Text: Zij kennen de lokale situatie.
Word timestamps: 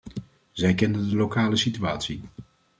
Zij 0.51 0.73
kennen 0.75 1.09
de 1.09 1.15
lokale 1.15 1.55
situatie. 1.55 2.21